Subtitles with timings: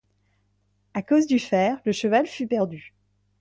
[0.95, 2.95] À cause du fer, le cheval fut perdu.